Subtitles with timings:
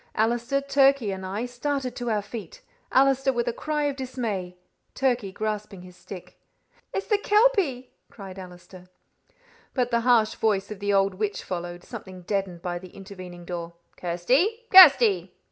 [0.15, 4.57] Allister, Turkey, and I started to our feet, Allister with a cry of dismay,
[4.95, 6.39] Turkey grasping his stick.
[6.91, 8.89] "It's the kelpie!" cried Allister.
[9.75, 13.73] But the harsh voice of the old witch followed, something deadened by the intervening door.
[13.95, 14.65] "Kirsty!
[14.71, 15.35] Kirsty!"